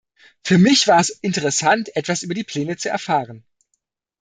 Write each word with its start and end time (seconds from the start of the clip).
Für 0.43 0.57
mich 0.57 0.87
war 0.87 0.99
es 0.99 1.11
interessant, 1.11 1.95
etwas 1.95 2.23
über 2.23 2.33
die 2.33 2.43
Pläne 2.43 2.75
zu 2.75 2.89
erfahren. 2.89 3.45